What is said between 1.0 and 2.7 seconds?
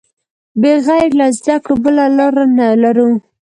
له زده کړو بله لار نه